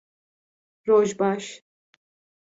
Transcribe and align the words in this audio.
-Roj 0.87 1.09
baş. 1.19 1.63